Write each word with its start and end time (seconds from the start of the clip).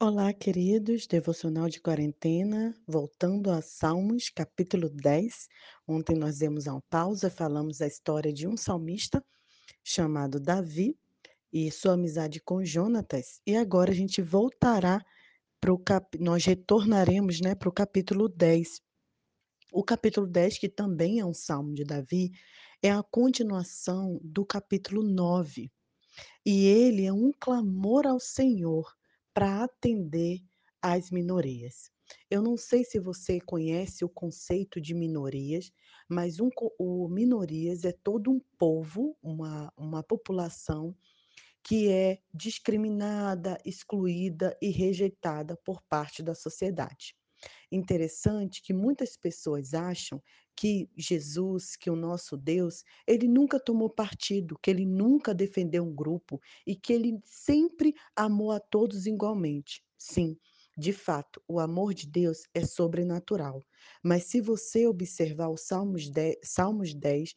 Olá, 0.00 0.32
queridos, 0.32 1.08
devocional 1.08 1.68
de 1.68 1.80
quarentena, 1.80 2.72
voltando 2.86 3.50
a 3.50 3.60
Salmos, 3.60 4.28
capítulo 4.30 4.88
10. 4.88 5.48
Ontem 5.88 6.14
nós 6.14 6.38
demos 6.38 6.68
uma 6.68 6.80
pausa, 6.82 7.28
falamos 7.28 7.82
a 7.82 7.86
história 7.88 8.32
de 8.32 8.46
um 8.46 8.56
salmista 8.56 9.24
chamado 9.82 10.38
Davi 10.38 10.96
e 11.52 11.68
sua 11.72 11.94
amizade 11.94 12.40
com 12.40 12.64
Jonatas, 12.64 13.40
e 13.44 13.56
agora 13.56 13.90
a 13.90 13.94
gente 13.94 14.22
voltará 14.22 15.04
para 15.60 15.72
o 15.72 15.78
cap... 15.80 16.16
nós 16.20 16.44
retornaremos 16.44 17.40
né, 17.40 17.56
para 17.56 17.68
o 17.68 17.72
capítulo 17.72 18.28
10. 18.28 18.80
O 19.72 19.82
capítulo 19.82 20.28
10, 20.28 20.58
que 20.58 20.68
também 20.68 21.18
é 21.18 21.26
um 21.26 21.34
salmo 21.34 21.74
de 21.74 21.82
Davi, 21.82 22.30
é 22.80 22.92
a 22.92 23.02
continuação 23.02 24.20
do 24.22 24.46
capítulo 24.46 25.02
9. 25.02 25.68
E 26.46 26.66
ele 26.66 27.04
é 27.04 27.12
um 27.12 27.32
clamor 27.36 28.06
ao 28.06 28.20
Senhor 28.20 28.96
para 29.38 29.62
atender 29.62 30.40
às 30.82 31.12
minorias. 31.12 31.92
Eu 32.28 32.42
não 32.42 32.56
sei 32.56 32.82
se 32.82 32.98
você 32.98 33.40
conhece 33.40 34.04
o 34.04 34.08
conceito 34.08 34.80
de 34.80 34.92
minorias, 34.92 35.70
mas 36.08 36.40
um, 36.40 36.50
o 36.76 37.06
minorias 37.06 37.84
é 37.84 37.92
todo 37.92 38.32
um 38.32 38.40
povo, 38.58 39.16
uma, 39.22 39.72
uma 39.76 40.02
população 40.02 40.92
que 41.62 41.88
é 41.88 42.18
discriminada, 42.34 43.60
excluída 43.64 44.58
e 44.60 44.70
rejeitada 44.70 45.56
por 45.64 45.80
parte 45.82 46.20
da 46.20 46.34
sociedade. 46.34 47.14
Interessante 47.70 48.62
que 48.62 48.72
muitas 48.72 49.16
pessoas 49.16 49.74
acham 49.74 50.22
que 50.56 50.88
Jesus, 50.96 51.76
que 51.76 51.90
o 51.90 51.96
nosso 51.96 52.36
Deus, 52.36 52.82
ele 53.06 53.28
nunca 53.28 53.60
tomou 53.60 53.88
partido, 53.88 54.58
que 54.60 54.70
ele 54.70 54.84
nunca 54.84 55.34
defendeu 55.34 55.84
um 55.84 55.94
grupo 55.94 56.40
e 56.66 56.74
que 56.74 56.92
ele 56.92 57.20
sempre 57.24 57.94
amou 58.16 58.50
a 58.50 58.58
todos 58.58 59.06
igualmente. 59.06 59.82
Sim, 59.96 60.36
de 60.76 60.92
fato, 60.92 61.42
o 61.46 61.60
amor 61.60 61.94
de 61.94 62.08
Deus 62.08 62.42
é 62.54 62.64
sobrenatural. 62.64 63.64
Mas 64.02 64.24
se 64.24 64.40
você 64.40 64.86
observar 64.86 65.48
o 65.48 65.56
Salmos 65.56 66.10
10, 66.10 66.36
Salmos 66.42 66.94
10 66.94 67.34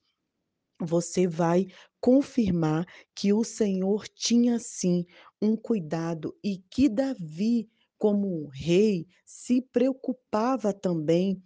você 0.80 1.28
vai 1.28 1.68
confirmar 2.00 2.86
que 3.16 3.31
o 3.34 3.44
Senhor 3.44 4.08
tinha 4.08 4.58
sim 4.59 5.06
um 5.42 5.56
cuidado 5.56 6.36
e 6.44 6.58
que 6.58 6.90
Davi, 6.90 7.70
como 8.02 8.47
rei, 8.47 9.05
se 9.23 9.61
preocupava 9.61 10.73
também 10.73 11.39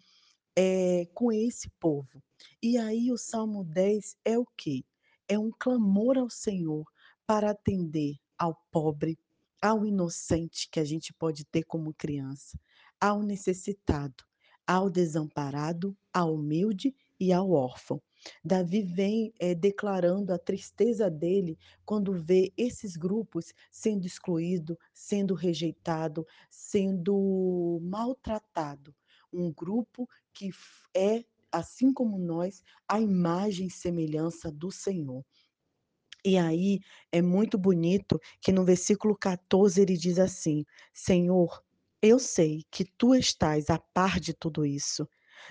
eh, 0.57 1.05
com 1.13 1.29
esse 1.29 1.69
povo. 1.81 2.23
E 2.63 2.77
aí 2.77 3.11
o 3.11 3.17
Salmo 3.17 3.61
10 3.65 4.15
é 4.23 4.39
o 4.39 4.45
quê? 4.55 4.85
É 5.27 5.37
um 5.37 5.51
clamor 5.51 6.17
ao 6.17 6.29
Senhor 6.29 6.85
para 7.27 7.51
atender 7.51 8.13
ao 8.39 8.55
pobre, 8.71 9.19
ao 9.61 9.85
inocente 9.85 10.69
que 10.71 10.79
a 10.79 10.85
gente 10.85 11.13
pode 11.19 11.43
ter 11.43 11.63
como 11.63 11.93
criança, 11.93 12.57
ao 13.01 13.21
necessitado, 13.21 14.23
ao 14.65 14.89
desamparado, 14.89 15.93
ao 16.13 16.35
humilde 16.35 16.95
e 17.19 17.31
ao 17.31 17.51
órfão. 17.51 18.01
Davi 18.43 18.81
vem 18.81 19.33
eh, 19.39 19.53
declarando 19.53 20.33
a 20.33 20.37
tristeza 20.37 21.09
dele 21.09 21.57
quando 21.85 22.13
vê 22.13 22.51
esses 22.57 22.95
grupos 22.95 23.53
sendo 23.71 24.05
excluído, 24.05 24.77
sendo 24.93 25.33
rejeitado, 25.33 26.25
sendo 26.49 27.79
maltratado. 27.83 28.95
Um 29.31 29.51
grupo 29.51 30.07
que 30.33 30.49
é, 30.95 31.23
assim 31.51 31.93
como 31.93 32.17
nós, 32.17 32.63
a 32.87 32.99
imagem 32.99 33.67
e 33.67 33.71
semelhança 33.71 34.51
do 34.51 34.71
Senhor. 34.71 35.23
E 36.25 36.39
aí 36.39 36.79
é 37.11 37.21
muito 37.21 37.55
bonito 37.55 38.19
que 38.41 38.51
no 38.51 38.65
versículo 38.65 39.15
14 39.15 39.79
ele 39.79 39.95
diz 39.95 40.17
assim: 40.17 40.65
Senhor, 40.91 41.63
eu 42.01 42.17
sei 42.17 42.63
que 42.71 42.83
tu 42.97 43.13
estás 43.13 43.69
a 43.69 43.77
par 43.77 44.19
de 44.19 44.33
tudo 44.33 44.65
isso, 44.65 45.07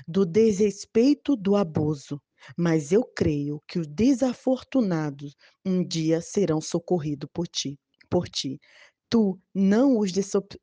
do 0.07 0.25
desrespeito 0.25 1.37
do 1.37 1.57
abuso, 1.57 2.21
mas 2.57 2.93
eu 2.93 3.05
creio 3.05 3.63
que 3.67 3.79
os 3.79 3.87
desafortunados 3.87 5.35
um 5.65 5.87
dia 5.87 6.21
serão 6.21 6.61
socorridos 6.61 7.29
por 7.33 7.47
ti, 7.49 7.79
por 8.11 8.29
ti. 8.29 8.61
Tu 9.09 9.39
não 9.55 9.99
os 9.99 10.13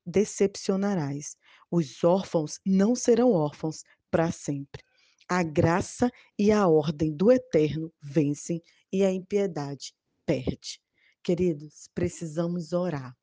decepcionarás. 0.05 1.35
Os 1.69 2.03
órfãos 2.03 2.59
não 2.65 2.95
serão 2.95 3.31
órfãos 3.31 3.83
para 4.09 4.31
sempre. 4.31 4.83
A 5.29 5.41
graça 5.43 6.11
e 6.37 6.51
a 6.51 6.67
ordem 6.67 7.15
do 7.15 7.31
eterno 7.31 7.93
vencem 8.01 8.61
e 8.91 9.03
a 9.03 9.11
impiedade 9.11 9.93
perde. 10.25 10.81
Queridos, 11.23 11.87
precisamos 11.93 12.73
orar 12.73 13.15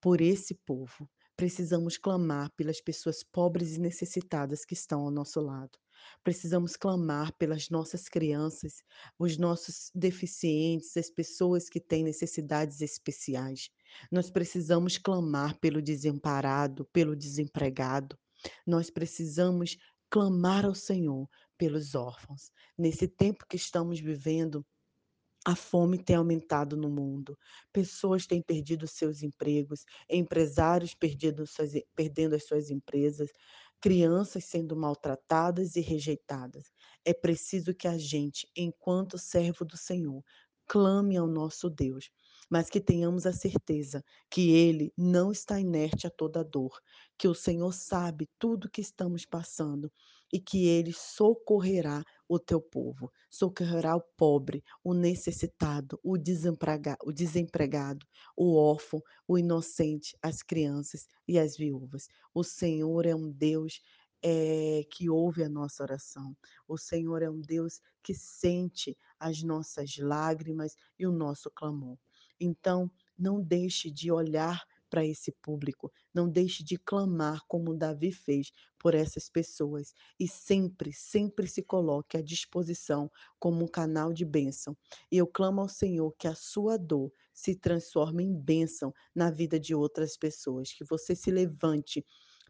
por 0.00 0.20
esse 0.20 0.54
povo. 0.54 1.08
Precisamos 1.42 1.98
clamar 1.98 2.52
pelas 2.52 2.80
pessoas 2.80 3.24
pobres 3.24 3.74
e 3.74 3.80
necessitadas 3.80 4.64
que 4.64 4.74
estão 4.74 5.00
ao 5.00 5.10
nosso 5.10 5.40
lado. 5.40 5.76
Precisamos 6.22 6.76
clamar 6.76 7.36
pelas 7.36 7.68
nossas 7.68 8.08
crianças, 8.08 8.74
os 9.18 9.36
nossos 9.36 9.90
deficientes, 9.92 10.96
as 10.96 11.10
pessoas 11.10 11.68
que 11.68 11.80
têm 11.80 12.04
necessidades 12.04 12.80
especiais. 12.80 13.70
Nós 14.08 14.30
precisamos 14.30 14.98
clamar 14.98 15.58
pelo 15.58 15.82
desamparado, 15.82 16.88
pelo 16.92 17.16
desempregado. 17.16 18.16
Nós 18.64 18.88
precisamos 18.88 19.76
clamar 20.08 20.64
ao 20.64 20.76
Senhor 20.76 21.28
pelos 21.58 21.96
órfãos. 21.96 22.52
Nesse 22.78 23.08
tempo 23.08 23.44
que 23.48 23.56
estamos 23.56 23.98
vivendo, 23.98 24.64
a 25.44 25.56
fome 25.56 25.98
tem 25.98 26.16
aumentado 26.16 26.76
no 26.76 26.88
mundo, 26.88 27.36
pessoas 27.72 28.26
têm 28.26 28.40
perdido 28.42 28.86
seus 28.86 29.22
empregos, 29.22 29.84
empresários 30.08 30.94
suas 30.94 31.44
perdendo 31.96 32.34
as 32.36 32.46
suas 32.46 32.70
empresas, 32.70 33.30
crianças 33.80 34.44
sendo 34.44 34.76
maltratadas 34.76 35.74
e 35.74 35.80
rejeitadas. 35.80 36.72
É 37.04 37.12
preciso 37.12 37.74
que 37.74 37.88
a 37.88 37.98
gente, 37.98 38.48
enquanto 38.56 39.18
servo 39.18 39.64
do 39.64 39.76
Senhor, 39.76 40.22
clame 40.72 41.18
ao 41.18 41.26
nosso 41.26 41.68
Deus, 41.68 42.08
mas 42.50 42.70
que 42.70 42.80
tenhamos 42.80 43.26
a 43.26 43.32
certeza 43.34 44.02
que 44.30 44.52
Ele 44.52 44.90
não 44.96 45.30
está 45.30 45.60
inerte 45.60 46.06
a 46.06 46.10
toda 46.10 46.42
dor, 46.42 46.80
que 47.18 47.28
o 47.28 47.34
Senhor 47.34 47.74
sabe 47.74 48.26
tudo 48.38 48.70
que 48.70 48.80
estamos 48.80 49.26
passando 49.26 49.92
e 50.32 50.40
que 50.40 50.66
Ele 50.66 50.90
socorrerá 50.90 52.02
o 52.26 52.38
teu 52.38 52.58
povo, 52.58 53.12
socorrerá 53.30 53.94
o 53.94 54.00
pobre, 54.16 54.64
o 54.82 54.94
necessitado, 54.94 56.00
o 56.02 56.16
o, 56.16 57.12
desempregado, 57.12 58.06
o 58.34 58.56
órfão, 58.56 59.02
o 59.28 59.38
inocente, 59.38 60.16
as 60.22 60.42
crianças 60.42 61.06
e 61.28 61.38
as 61.38 61.54
viúvas. 61.54 62.08
O 62.32 62.42
Senhor 62.42 63.04
é 63.04 63.14
um 63.14 63.30
Deus 63.30 63.78
é, 64.22 64.86
que 64.90 65.10
ouve 65.10 65.42
a 65.42 65.48
nossa 65.48 65.82
oração. 65.82 66.36
O 66.68 66.78
Senhor 66.78 67.22
é 67.22 67.30
um 67.30 67.40
Deus 67.40 67.80
que 68.02 68.14
sente 68.14 68.96
as 69.18 69.42
nossas 69.42 69.96
lágrimas 69.98 70.76
e 70.98 71.06
o 71.06 71.12
nosso 71.12 71.50
clamor. 71.50 71.98
Então, 72.40 72.90
não 73.18 73.40
deixe 73.40 73.90
de 73.90 74.10
olhar 74.10 74.64
para 74.92 75.06
esse 75.06 75.32
público. 75.32 75.90
Não 76.12 76.28
deixe 76.28 76.62
de 76.62 76.76
clamar 76.76 77.40
como 77.48 77.74
Davi 77.74 78.12
fez 78.12 78.52
por 78.78 78.94
essas 78.94 79.26
pessoas 79.26 79.94
e 80.20 80.28
sempre, 80.28 80.92
sempre 80.92 81.48
se 81.48 81.62
coloque 81.62 82.18
à 82.18 82.22
disposição 82.22 83.10
como 83.38 83.64
um 83.64 83.68
canal 83.68 84.12
de 84.12 84.26
bênção. 84.26 84.76
E 85.10 85.16
eu 85.16 85.26
clamo 85.26 85.62
ao 85.62 85.68
Senhor 85.68 86.14
que 86.18 86.28
a 86.28 86.34
sua 86.34 86.76
dor 86.76 87.10
se 87.32 87.54
transforme 87.54 88.22
em 88.22 88.34
bênção 88.34 88.92
na 89.14 89.30
vida 89.30 89.58
de 89.58 89.74
outras 89.74 90.14
pessoas, 90.14 90.74
que 90.74 90.84
você 90.84 91.16
se 91.16 91.30
levante 91.30 92.04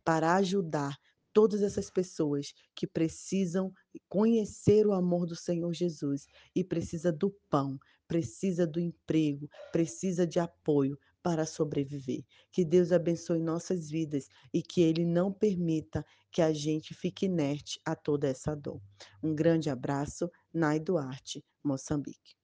para 0.04 0.34
ajudar 0.34 0.98
todas 1.32 1.62
essas 1.62 1.90
pessoas 1.90 2.52
que 2.74 2.86
precisam 2.86 3.72
conhecer 4.08 4.86
o 4.86 4.92
amor 4.92 5.26
do 5.26 5.36
Senhor 5.36 5.72
Jesus 5.72 6.26
e 6.54 6.62
precisa 6.62 7.12
do 7.12 7.30
pão, 7.48 7.78
precisa 8.06 8.66
do 8.66 8.78
emprego, 8.78 9.48
precisa 9.72 10.26
de 10.26 10.38
apoio 10.38 10.98
para 11.22 11.46
sobreviver. 11.46 12.24
Que 12.50 12.64
Deus 12.64 12.92
abençoe 12.92 13.40
nossas 13.40 13.88
vidas 13.88 14.28
e 14.52 14.62
que 14.62 14.82
Ele 14.82 15.04
não 15.04 15.32
permita 15.32 16.04
que 16.30 16.42
a 16.42 16.52
gente 16.52 16.94
fique 16.94 17.26
inerte 17.26 17.80
a 17.84 17.94
toda 17.94 18.28
essa 18.28 18.54
dor. 18.54 18.82
Um 19.22 19.34
grande 19.34 19.70
abraço, 19.70 20.30
Nai 20.52 20.80
Duarte, 20.80 21.44
Moçambique. 21.62 22.41